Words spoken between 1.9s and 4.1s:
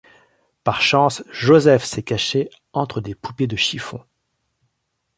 caché entre des poupées de chiffon.